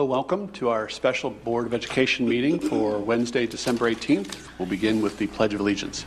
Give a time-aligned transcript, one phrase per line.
[0.00, 4.48] Welcome to our special Board of Education meeting for Wednesday, December 18th.
[4.58, 6.06] We'll begin with the Pledge of Allegiance.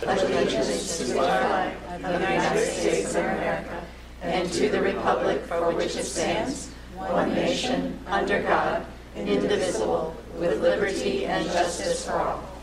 [0.00, 3.84] Pledge of Allegiance is the United States of America
[4.22, 8.86] and to the republic for which it stands, one nation, under God,
[9.16, 12.53] indivisible, with liberty and justice for all.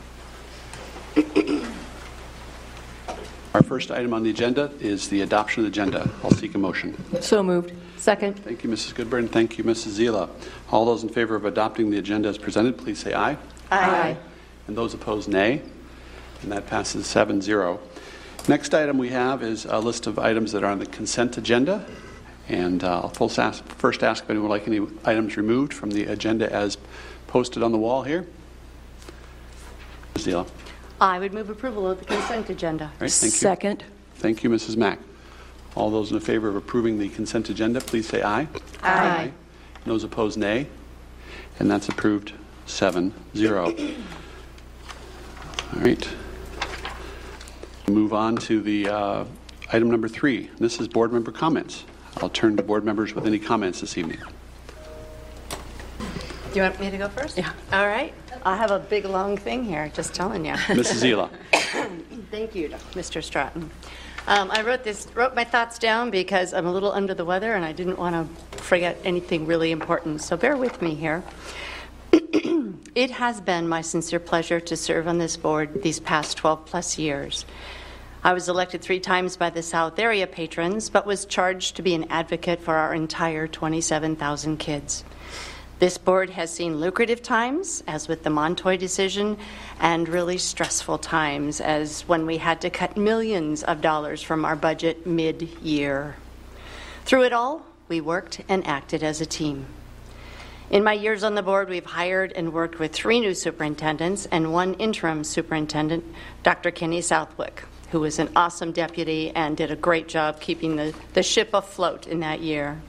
[3.53, 6.09] Our first item on the agenda is the adoption of the agenda.
[6.23, 6.95] I'll seek a motion.
[7.21, 7.73] So moved.
[7.97, 8.39] Second.
[8.39, 8.95] Thank you, Mrs.
[8.95, 9.27] Goodburn.
[9.27, 9.99] Thank you, Mrs.
[9.99, 10.29] Zila.
[10.71, 13.37] All those in favor of adopting the agenda as presented, please say aye.
[13.69, 14.15] Aye.
[14.67, 15.61] And those opposed, nay.
[16.41, 17.79] And that passes 7 0.
[18.47, 21.85] Next item we have is a list of items that are on the consent agenda.
[22.47, 25.91] And uh, I'll first ask, first ask if anyone would like any items removed from
[25.91, 26.77] the agenda as
[27.27, 28.25] posted on the wall here.
[30.15, 30.27] Ms.
[30.27, 30.47] Zila.
[31.01, 32.91] All I would move approval of the consent agenda.
[32.99, 33.39] right, thank you.
[33.39, 33.83] Second.
[34.17, 34.77] Thank you, Mrs.
[34.77, 34.99] Mack.
[35.73, 38.47] All those in favor of approving the consent agenda, please say aye.
[38.83, 39.31] Aye.
[39.83, 40.67] Those opposed, nay.
[41.57, 42.33] And that's approved
[42.67, 43.65] 7 0.
[43.65, 43.73] All
[45.81, 46.09] right.
[47.87, 49.25] Move on to the uh,
[49.73, 50.51] item number three.
[50.59, 51.83] This is board member comments.
[52.17, 54.19] I'll turn to board members with any comments this evening.
[55.49, 57.39] Do you want me to go first?
[57.39, 57.53] Yeah.
[57.73, 58.13] All right.
[58.43, 60.53] I have a big, long thing here, just telling you.
[60.67, 61.03] Mrs.
[61.03, 61.29] Zila.
[62.31, 63.23] Thank you, Mr.
[63.23, 63.69] Stratton.
[64.27, 67.53] Um, I wrote this, wrote my thoughts down because I'm a little under the weather
[67.53, 70.21] and I didn't want to forget anything really important.
[70.21, 71.23] So bear with me here.
[72.13, 76.97] it has been my sincere pleasure to serve on this board these past 12 plus
[76.97, 77.45] years.
[78.23, 81.95] I was elected three times by the South Area patrons, but was charged to be
[81.95, 85.03] an advocate for our entire 27,000 kids.
[85.81, 89.35] This board has seen lucrative times, as with the Montoy decision,
[89.79, 94.55] and really stressful times, as when we had to cut millions of dollars from our
[94.55, 96.17] budget mid year.
[97.03, 99.65] Through it all, we worked and acted as a team.
[100.69, 104.53] In my years on the board, we've hired and worked with three new superintendents and
[104.53, 106.05] one interim superintendent,
[106.43, 106.69] Dr.
[106.69, 111.23] Kenny Southwick, who was an awesome deputy and did a great job keeping the, the
[111.23, 112.79] ship afloat in that year.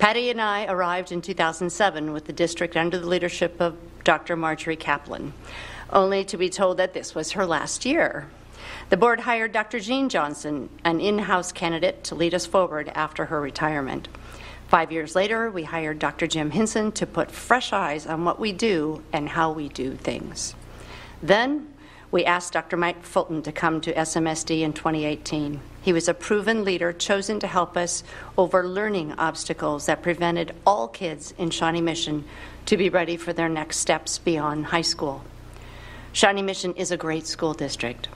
[0.00, 4.34] Patty and I arrived in 2007 with the district under the leadership of Dr.
[4.34, 5.34] Marjorie Kaplan,
[5.92, 8.26] only to be told that this was her last year.
[8.88, 9.78] The board hired Dr.
[9.78, 14.08] Gene Johnson, an in house candidate, to lead us forward after her retirement.
[14.68, 16.26] Five years later, we hired Dr.
[16.26, 20.54] Jim Hinson to put fresh eyes on what we do and how we do things.
[21.22, 21.74] Then
[22.10, 22.78] we asked Dr.
[22.78, 25.60] Mike Fulton to come to SMSD in 2018.
[25.82, 28.04] He was a proven leader chosen to help us
[28.36, 32.24] over learning obstacles that prevented all kids in Shawnee Mission
[32.66, 35.24] to be ready for their next steps beyond high school.
[36.12, 38.08] Shawnee Mission is a great school district.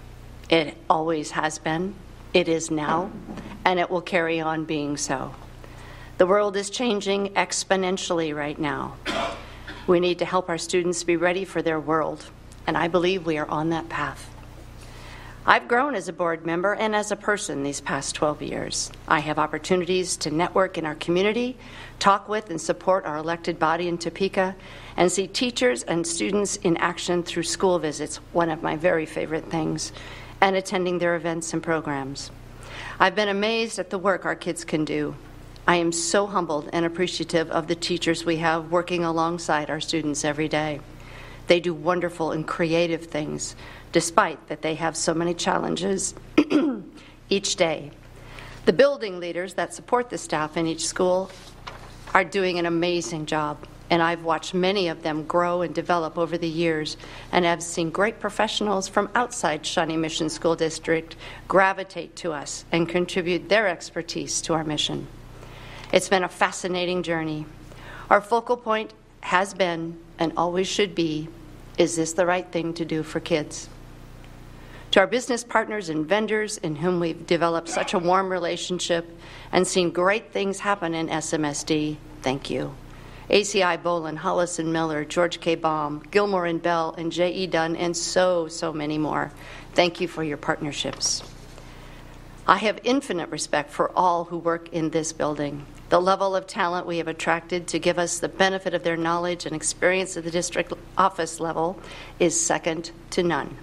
[0.51, 1.95] It always has been,
[2.35, 3.11] it is now,
[3.65, 5.35] and it will carry on being so.
[6.19, 8.97] The world is changing exponentially right now.
[9.87, 12.27] We need to help our students be ready for their world,
[12.67, 14.31] and I believe we are on that path.
[15.47, 18.91] I've grown as a board member and as a person these past 12 years.
[19.07, 21.59] I have opportunities to network in our community,
[21.99, 24.57] talk with and support our elected body in Topeka,
[24.97, 29.51] and see teachers and students in action through school visits, one of my very favorite
[29.51, 29.93] things,
[30.41, 32.31] and attending their events and programs.
[32.99, 35.15] I've been amazed at the work our kids can do.
[35.69, 40.25] I am so humbled and appreciative of the teachers we have working alongside our students
[40.25, 40.81] every day.
[41.47, 43.55] They do wonderful and creative things,
[43.93, 46.15] despite that they have so many challenges
[47.29, 47.91] each day.
[48.65, 51.31] The building leaders that support the staff in each school
[52.15, 56.39] are doing an amazing job, and I've watched many of them grow and develop over
[56.39, 56.97] the years
[57.31, 61.15] and have seen great professionals from outside Shawnee Mission School District
[61.47, 65.07] gravitate to us and contribute their expertise to our mission.
[65.93, 67.45] It's been a fascinating journey.
[68.09, 71.29] Our focal point has been and always should be
[71.77, 73.69] is this the right thing to do for kids?
[74.93, 79.11] To our business partners and vendors in whom we've developed such a warm relationship
[79.51, 82.75] and seen great things happen in SMSD, thank you.
[83.29, 85.57] ACI Boland, Hollis and Miller, George K.
[85.57, 87.49] Baum, Gilmore and Bell, and J.E.
[87.49, 89.33] Dunn, and so, so many more.
[89.73, 91.23] Thank you for your partnerships.
[92.47, 95.67] I have infinite respect for all who work in this building.
[95.95, 99.47] The level of talent we have attracted to give us the benefit of their knowledge
[99.47, 101.79] and experience at the district office level
[102.19, 103.57] is second to none.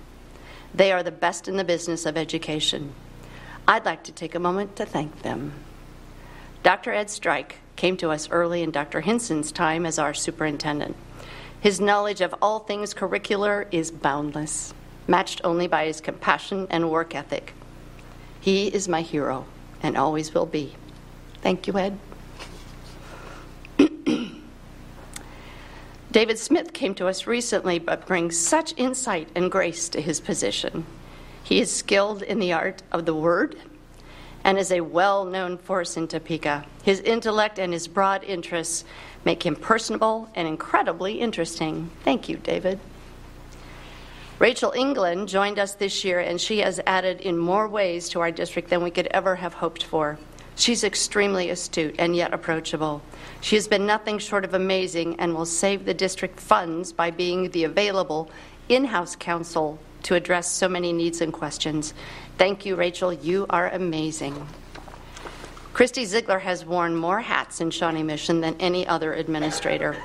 [0.74, 2.94] They are the best in the business of education.
[3.68, 5.52] I'd like to take a moment to thank them.
[6.64, 6.94] Dr.
[6.94, 9.02] Ed Strike came to us early in Dr.
[9.02, 10.96] Hinson's time as our superintendent.
[11.60, 14.74] His knowledge of all things curricular is boundless,
[15.06, 17.54] matched only by his compassion and work ethic.
[18.40, 19.48] He is my hero
[19.84, 20.76] and always will be.
[21.42, 22.00] Thank you, Ed.
[26.12, 30.86] David Smith came to us recently, but brings such insight and grace to his position.
[31.42, 33.58] He is skilled in the art of the word
[34.44, 36.66] and is a well known force in Topeka.
[36.84, 38.84] His intellect and his broad interests
[39.24, 41.90] make him personable and incredibly interesting.
[42.04, 42.80] Thank you, David.
[44.38, 48.32] Rachel England joined us this year, and she has added in more ways to our
[48.32, 50.18] district than we could ever have hoped for.
[50.62, 53.02] She's extremely astute and yet approachable.
[53.42, 57.50] She has been nothing short of amazing and will save the district funds by being
[57.50, 58.30] the available
[58.70, 61.96] in house counsel to address so many needs and questions.
[62.38, 63.12] Thank you, Rachel.
[63.12, 64.36] You are amazing.
[65.74, 69.98] Christy Ziegler has worn more hats in Shawnee Mission than any other administrator.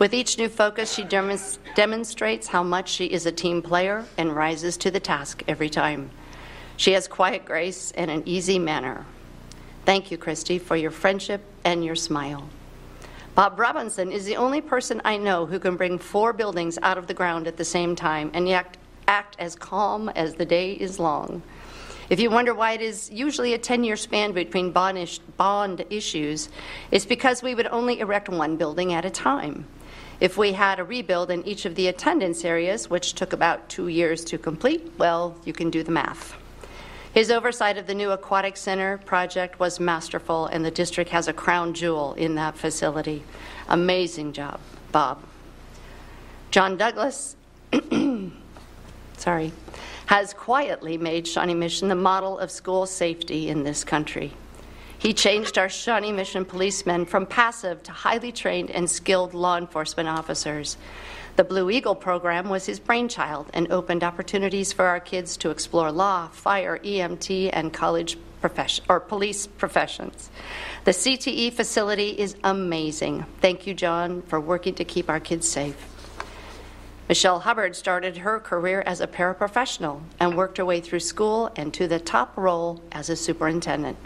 [0.00, 4.34] With each new focus, she demonst- demonstrates how much she is a team player and
[4.34, 6.10] rises to the task every time.
[6.76, 9.06] She has quiet grace and an easy manner.
[9.90, 12.48] Thank you, Christy, for your friendship and your smile.
[13.34, 17.08] Bob Robinson is the only person I know who can bring four buildings out of
[17.08, 18.76] the ground at the same time and yet
[19.08, 21.42] act as calm as the day is long.
[22.08, 26.50] If you wonder why it is usually a 10 year span between bond, bond issues,
[26.92, 29.66] it's because we would only erect one building at a time.
[30.20, 33.88] If we had a rebuild in each of the attendance areas, which took about two
[33.88, 36.39] years to complete, well, you can do the math.
[37.12, 41.32] His oversight of the new Aquatic Center project was masterful, and the district has a
[41.32, 43.24] crown jewel in that facility.
[43.68, 44.60] Amazing job,
[44.92, 45.20] Bob.
[46.52, 47.34] John Douglas,
[49.16, 49.52] sorry,
[50.06, 54.32] has quietly made Shawnee Mission the model of school safety in this country.
[54.96, 60.08] He changed our Shawnee Mission policemen from passive to highly trained and skilled law enforcement
[60.08, 60.76] officers.
[61.36, 65.90] The Blue Eagle program was his brainchild and opened opportunities for our kids to explore
[65.90, 70.30] law, fire, EMT, and college profession or police professions.
[70.84, 73.26] The CTE facility is amazing.
[73.40, 75.76] Thank you, John, for working to keep our kids safe.
[77.08, 81.74] Michelle Hubbard started her career as a paraprofessional and worked her way through school and
[81.74, 83.98] to the top role as a superintendent.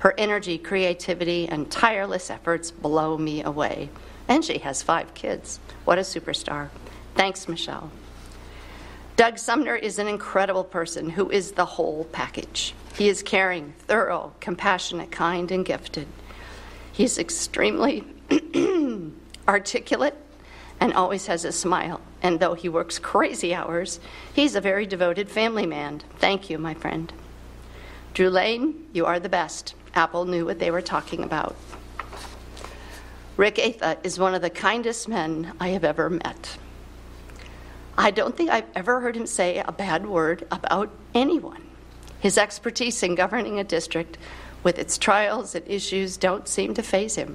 [0.00, 3.88] Her energy, creativity, and tireless efforts blow me away.
[4.28, 5.60] And she has five kids.
[5.84, 6.68] What a superstar.
[7.14, 7.90] Thanks, Michelle.
[9.16, 12.74] Doug Sumner is an incredible person who is the whole package.
[12.96, 16.08] He is caring, thorough, compassionate, kind, and gifted.
[16.92, 18.04] He's extremely
[19.48, 20.14] articulate
[20.80, 22.00] and always has a smile.
[22.22, 24.00] And though he works crazy hours,
[24.32, 26.02] he's a very devoted family man.
[26.18, 27.12] Thank you, my friend.
[28.14, 29.74] Drew Lane, you are the best.
[29.94, 31.54] Apple knew what they were talking about.
[33.42, 36.58] Rick Atha is one of the kindest men I have ever met.
[37.98, 41.64] I don't think I've ever heard him say a bad word about anyone.
[42.20, 44.16] His expertise in governing a district
[44.62, 47.34] with its trials and issues don't seem to faze him.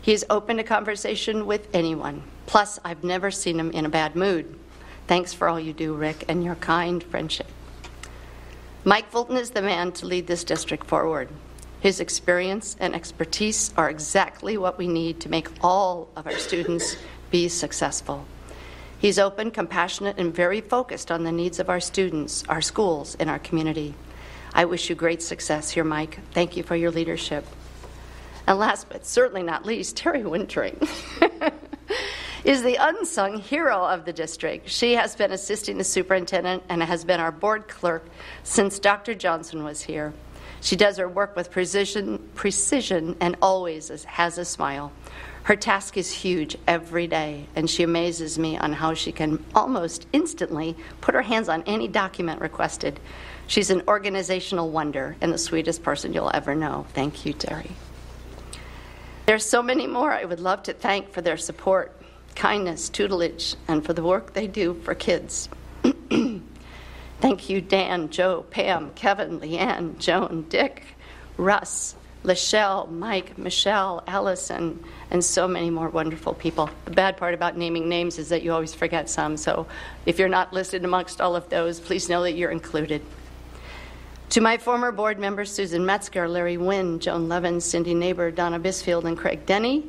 [0.00, 2.22] He is open to conversation with anyone.
[2.46, 4.58] Plus, I've never seen him in a bad mood.
[5.08, 7.48] Thanks for all you do, Rick, and your kind friendship.
[8.82, 11.28] Mike Fulton is the man to lead this district forward.
[11.84, 16.96] His experience and expertise are exactly what we need to make all of our students
[17.30, 18.24] be successful.
[18.98, 23.28] He's open, compassionate, and very focused on the needs of our students, our schools, and
[23.28, 23.92] our community.
[24.54, 26.20] I wish you great success here, Mike.
[26.30, 27.44] Thank you for your leadership.
[28.46, 30.88] And last but certainly not least, Terry Wintering
[32.44, 34.70] is the unsung hero of the district.
[34.70, 38.06] She has been assisting the superintendent and has been our board clerk
[38.42, 39.14] since Dr.
[39.14, 40.14] Johnson was here.
[40.64, 44.92] She does her work with precision, precision and always has a smile.
[45.42, 50.06] Her task is huge every day, and she amazes me on how she can almost
[50.14, 52.98] instantly put her hands on any document requested.
[53.46, 56.86] She's an organizational wonder and the sweetest person you'll ever know.
[56.94, 57.72] Thank you, Terry.
[59.26, 61.92] There's so many more I would love to thank for their support,
[62.36, 65.50] kindness, tutelage, and for the work they do for kids.
[67.24, 70.82] thank you, Dan, Joe, Pam, Kevin, Leanne, Joan, Dick,
[71.38, 76.68] Russ, Lachelle, Mike, Michelle, Allison, and so many more wonderful people.
[76.84, 79.66] The bad part about naming names is that you always forget some, so
[80.04, 83.00] if you're not listed amongst all of those, please know that you're included.
[84.28, 89.04] To my former board members, Susan Metzger, Larry Wynn, Joan Levin, Cindy Neighbor, Donna Bisfield,
[89.04, 89.86] and Craig Denny,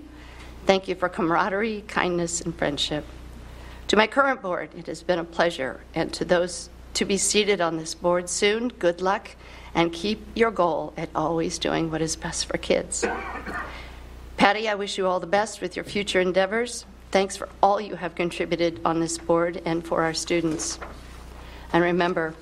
[0.66, 3.04] thank you for camaraderie, kindness, and friendship.
[3.90, 5.82] To my current board, it has been a pleasure.
[5.94, 9.32] And to those to be seated on this board soon, good luck
[9.76, 13.06] and keep your goal at always doing what is best for kids.
[14.38, 16.86] Patty, I wish you all the best with your future endeavors.
[17.12, 20.80] Thanks for all you have contributed on this board and for our students.
[21.74, 22.34] And remember,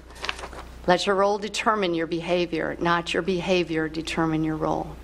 [0.87, 4.95] let your role determine your behavior, not your behavior determine your role.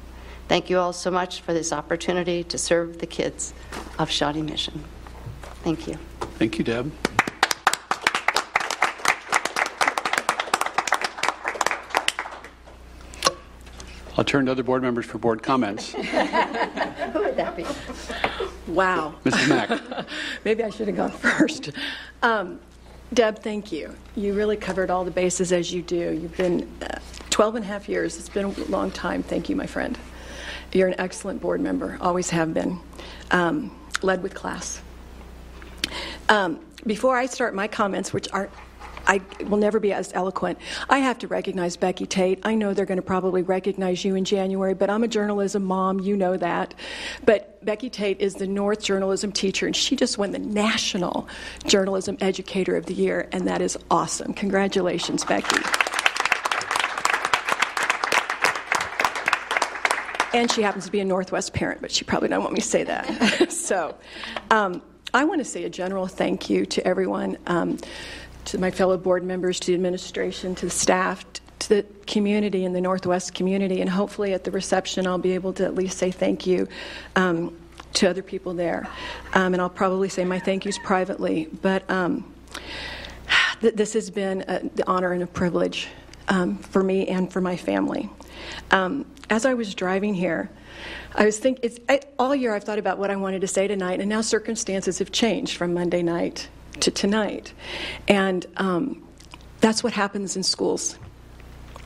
[0.48, 3.54] Thank you all so much for this opportunity to serve the kids
[3.98, 4.84] of Shawnee Mission.
[5.64, 5.98] Thank you.
[6.38, 6.92] Thank you, Deb.
[14.20, 15.94] I'll turn to other board members for board comments.
[15.94, 17.66] Who would that be?
[18.68, 19.16] Wow.
[19.24, 19.48] Mrs.
[19.48, 20.06] Mack.
[20.44, 21.70] Maybe I should have gone first.
[22.22, 22.60] Um,
[23.14, 23.96] Deb, thank you.
[24.18, 26.12] You really covered all the bases as you do.
[26.12, 27.00] You've been uh,
[27.30, 28.18] 12 and a half years.
[28.20, 29.24] It's been a long time.
[29.24, 29.98] Thank you, my friend.
[30.74, 32.78] You're an excellent board member, always have been.
[33.32, 34.82] Um, led with class.
[36.28, 38.50] Um, before I start my comments, which are
[39.10, 40.60] I will never be as eloquent.
[40.88, 42.40] I have to recognize Becky Tate.
[42.44, 46.00] I know they're going to probably recognize you in January, but I'm a journalism mom.
[46.00, 46.76] You know that.
[47.26, 51.28] But Becky Tate is the North Journalism teacher, and she just won the National
[51.66, 54.32] Journalism Educator of the Year, and that is awesome.
[54.36, 55.58] Congratulations, Becky.
[60.36, 62.68] And she happens to be a Northwest parent, but she probably doesn't want me to
[62.68, 63.52] say that.
[63.52, 63.98] so,
[64.52, 67.38] um, I want to say a general thank you to everyone.
[67.48, 67.80] Um,
[68.46, 71.26] to my fellow board members, to the administration, to the staff,
[71.60, 75.54] to the community in the Northwest community, and hopefully at the reception I'll be able
[75.54, 76.68] to at least say thank you
[77.16, 77.56] um,
[77.94, 78.88] to other people there.
[79.34, 82.34] Um, and I'll probably say my thank yous privately, but um,
[83.62, 85.88] th- this has been a, the honor and a privilege
[86.28, 88.10] um, for me and for my family.
[88.72, 90.50] Um, as I was driving here,
[91.16, 91.78] I was thinking,
[92.18, 95.12] all year I've thought about what I wanted to say tonight, and now circumstances have
[95.12, 96.48] changed from Monday night
[96.82, 97.54] to tonight.
[98.08, 99.08] And um,
[99.60, 100.98] that's what happens in schools.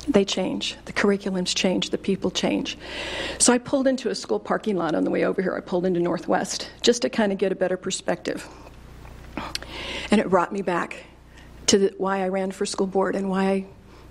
[0.07, 0.75] They change.
[0.85, 1.89] The curriculums change.
[1.89, 2.77] The people change.
[3.37, 5.55] So I pulled into a school parking lot on the way over here.
[5.55, 8.47] I pulled into Northwest just to kind of get a better perspective.
[10.11, 11.05] And it brought me back
[11.67, 13.65] to the, why I ran for school board and why I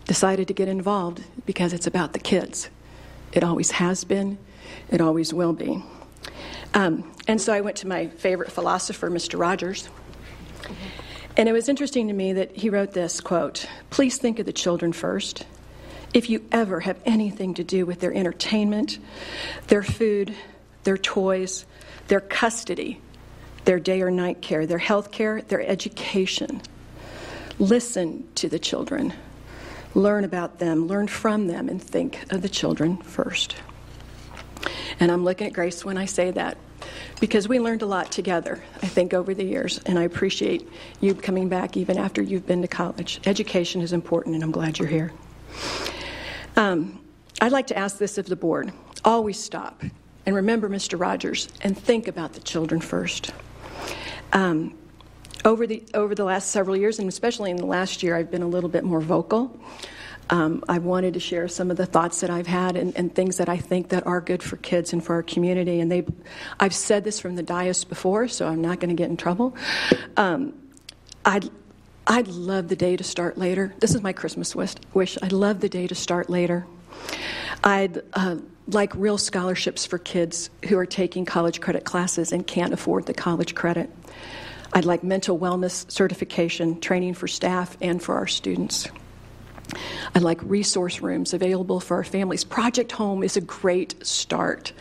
[0.06, 2.70] decided to get involved because it's about the kids.
[3.32, 4.38] It always has been,
[4.90, 5.82] it always will be.
[6.74, 9.38] Um, and so I went to my favorite philosopher, Mr.
[9.38, 9.88] Rogers.
[11.36, 14.52] And it was interesting to me that he wrote this quote Please think of the
[14.52, 15.46] children first.
[16.12, 18.98] If you ever have anything to do with their entertainment,
[19.68, 20.34] their food,
[20.84, 21.64] their toys,
[22.08, 23.00] their custody,
[23.64, 26.60] their day or night care, their health care, their education,
[27.58, 29.14] listen to the children.
[29.94, 33.56] Learn about them, learn from them, and think of the children first.
[35.00, 36.58] And I'm looking at Grace when I say that
[37.20, 40.68] because we learned a lot together, I think, over the years, and I appreciate
[41.00, 43.20] you coming back even after you've been to college.
[43.26, 45.12] Education is important, and I'm glad you're here.
[46.56, 47.00] Um,
[47.40, 48.72] I'd like to ask this of the board
[49.04, 49.82] always stop
[50.26, 50.98] and remember Mr.
[51.00, 53.32] Rogers and think about the children first.
[54.32, 54.78] Um,
[55.44, 58.42] over the over the last several years, and especially in the last year, I've been
[58.42, 59.58] a little bit more vocal
[60.30, 63.36] um, I wanted to share some of the thoughts that I've had and, and, things
[63.36, 65.80] that I think that are good for kids and for our community.
[65.80, 66.04] And they,
[66.58, 69.54] I've said this from the dais before, so I'm not going to get in trouble.
[70.16, 70.54] Um,
[71.24, 71.50] I'd,
[72.06, 73.74] I'd love the day to start later.
[73.78, 75.18] This is my Christmas wish.
[75.22, 76.66] I'd love the day to start later.
[77.62, 78.36] I'd uh,
[78.66, 83.14] like real scholarships for kids who are taking college credit classes and can't afford the
[83.14, 83.90] college credit.
[84.72, 88.88] I'd like mental wellness certification, training for staff and for our students.
[90.14, 92.44] I like resource rooms available for our families.
[92.44, 94.72] Project Home is a great start,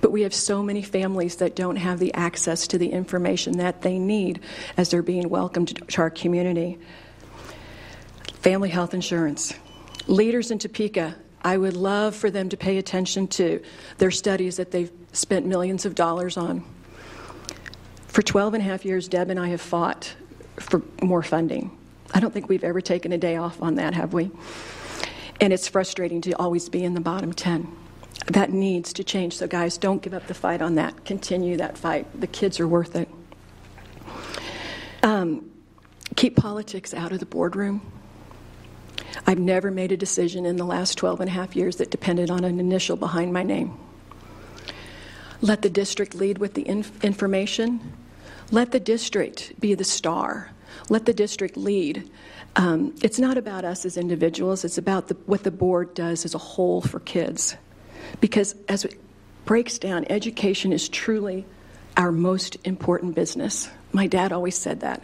[0.00, 3.82] but we have so many families that don't have the access to the information that
[3.82, 4.40] they need
[4.76, 6.78] as they're being welcomed to our community.
[8.34, 9.52] Family health insurance.
[10.06, 13.62] Leaders in Topeka, I would love for them to pay attention to
[13.98, 16.64] their studies that they've spent millions of dollars on.
[18.06, 20.14] For 12 and a half years, Deb and I have fought
[20.58, 21.77] for more funding.
[22.14, 24.30] I don't think we've ever taken a day off on that, have we?
[25.40, 27.70] And it's frustrating to always be in the bottom 10.
[28.26, 29.36] That needs to change.
[29.36, 31.04] So, guys, don't give up the fight on that.
[31.04, 32.06] Continue that fight.
[32.20, 33.08] The kids are worth it.
[35.02, 35.50] Um,
[36.16, 37.92] keep politics out of the boardroom.
[39.26, 42.30] I've never made a decision in the last 12 and a half years that depended
[42.30, 43.78] on an initial behind my name.
[45.40, 47.92] Let the district lead with the inf- information.
[48.50, 50.50] Let the district be the star.
[50.88, 52.10] Let the district lead.
[52.56, 56.34] Um, it's not about us as individuals, it's about the, what the board does as
[56.34, 57.56] a whole for kids.
[58.20, 58.98] Because as it
[59.44, 61.46] breaks down, education is truly
[61.96, 63.68] our most important business.
[63.92, 65.02] My dad always said that.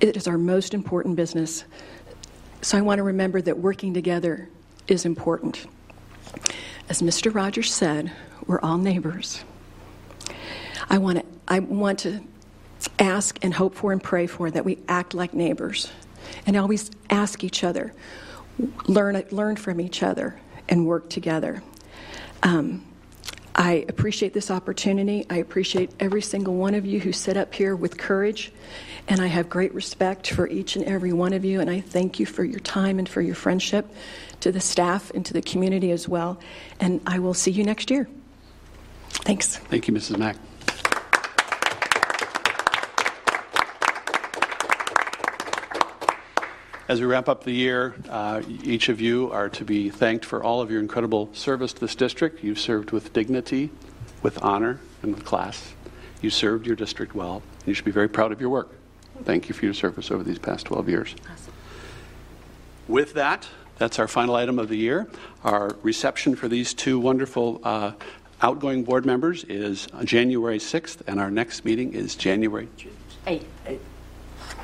[0.00, 1.64] It is our most important business.
[2.62, 4.48] So I want to remember that working together
[4.86, 5.66] is important.
[6.88, 7.34] As Mr.
[7.34, 8.12] Rogers said,
[8.46, 9.44] we're all neighbors.
[10.88, 12.20] I want to, I want to
[13.00, 15.90] ask and hope for and pray for that we act like neighbors
[16.46, 17.92] and always ask each other,
[18.86, 20.38] learn, learn from each other,
[20.68, 21.62] and work together.
[22.42, 22.84] Um,
[23.54, 25.26] I appreciate this opportunity.
[25.28, 28.52] I appreciate every single one of you who sit up here with courage.
[29.08, 31.60] And I have great respect for each and every one of you.
[31.60, 33.92] And I thank you for your time and for your friendship
[34.40, 36.40] to the staff and to the community as well.
[36.78, 38.08] And I will see you next year.
[39.10, 39.56] Thanks.
[39.56, 40.16] Thank you, Mrs.
[40.16, 40.36] Mack.
[46.90, 50.42] As we wrap up the year, uh, each of you are to be thanked for
[50.42, 52.42] all of your incredible service to this district.
[52.42, 53.70] You've served with dignity,
[54.24, 55.72] with honor, and with class.
[56.20, 57.44] You served your district well.
[57.64, 58.74] You should be very proud of your work.
[59.22, 61.14] Thank you for your service over these past 12 years.
[62.88, 63.46] With that,
[63.78, 65.08] that's our final item of the year.
[65.44, 67.92] Our reception for these two wonderful uh,
[68.42, 72.68] outgoing board members is January 6th, and our next meeting is January
[73.28, 73.78] 8th.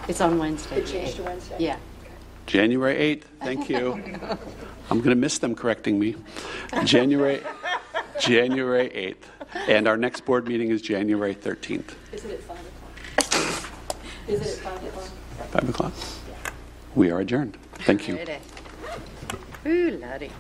[0.08, 0.80] It's on Wednesday.
[0.80, 1.56] It changed to Wednesday?
[1.60, 1.76] Yeah.
[2.46, 3.24] January 8th.
[3.40, 3.92] Thank you.
[4.90, 6.16] I'm going to miss them correcting me.
[6.84, 7.42] January
[8.20, 9.68] January 8th.
[9.68, 11.94] And our next board meeting is January 13th.
[12.12, 12.58] Is it at 5
[13.18, 13.70] o'clock?
[14.28, 15.08] Is it at 5 o'clock?
[15.50, 15.92] 5 o'clock.
[16.94, 17.58] We are adjourned.
[17.74, 18.18] Thank you.
[19.66, 20.30] Ooh, lordy.